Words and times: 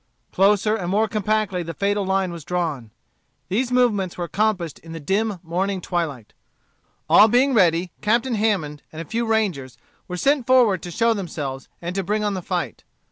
Closer 0.31 0.75
and 0.75 0.89
more 0.89 1.07
compactly 1.07 1.61
the 1.61 1.75
fatal 1.75 2.03
line 2.03 2.31
was 2.31 2.43
drawn. 2.43 2.89
These 3.49 3.71
movements 3.71 4.17
were 4.17 4.23
accomplished 4.25 4.79
in 4.79 4.93
the 4.93 4.99
dim 4.99 5.39
morning 5.43 5.79
twilight. 5.79 6.33
All 7.07 7.27
being 7.27 7.53
ready, 7.53 7.91
Captain 8.01 8.33
Hammond, 8.33 8.81
and 8.91 8.99
a 8.99 9.05
few 9.05 9.27
rangers, 9.27 9.77
were 10.07 10.17
sent 10.17 10.47
forward 10.47 10.81
to 10.81 10.89
show 10.89 11.13
themselves, 11.13 11.69
and 11.83 11.93
to 11.93 12.01
bring 12.03 12.23
on 12.23 12.33
the 12.33 12.41
fight. 12.41 12.83